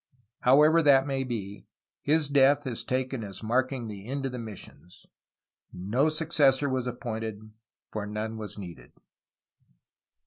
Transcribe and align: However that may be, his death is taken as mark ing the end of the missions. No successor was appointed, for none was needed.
However 0.39 0.81
that 0.81 1.05
may 1.05 1.23
be, 1.23 1.67
his 2.01 2.27
death 2.27 2.65
is 2.65 2.83
taken 2.83 3.23
as 3.23 3.43
mark 3.43 3.71
ing 3.71 3.85
the 3.87 4.07
end 4.07 4.25
of 4.25 4.31
the 4.31 4.39
missions. 4.39 5.05
No 5.71 6.09
successor 6.09 6.67
was 6.67 6.87
appointed, 6.87 7.39
for 7.91 8.07
none 8.07 8.35
was 8.39 8.57
needed. 8.57 8.93